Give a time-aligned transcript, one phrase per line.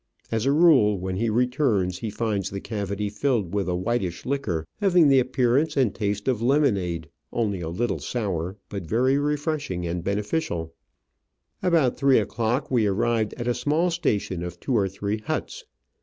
[0.31, 4.65] As a rule, when he returns he finds the cavity filled with a whitish liquor,
[4.79, 10.03] having the appearance and taste of lemonade, only a little sour, but very refreshing and
[10.03, 10.73] beneficial.
[11.61, 15.65] About three o'clock we arrived at a small station of two or three huts.